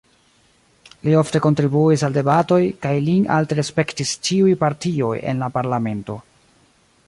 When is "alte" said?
3.37-3.59